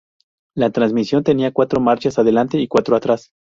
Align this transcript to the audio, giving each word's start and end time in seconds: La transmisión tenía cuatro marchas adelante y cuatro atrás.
La 0.55 0.71
transmisión 0.71 1.23
tenía 1.23 1.51
cuatro 1.53 1.79
marchas 1.79 2.17
adelante 2.17 2.57
y 2.59 2.67
cuatro 2.67 2.95
atrás. 2.95 3.31